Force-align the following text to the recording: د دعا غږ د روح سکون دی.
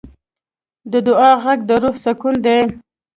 د 0.91 0.93
دعا 1.07 1.31
غږ 1.43 1.59
د 1.69 1.71
روح 1.83 1.95
سکون 2.05 2.35
دی. 2.45 2.59